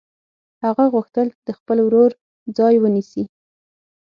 [0.63, 2.11] هغه غوښتل د خپل ورور
[2.57, 3.23] ځای ونیسي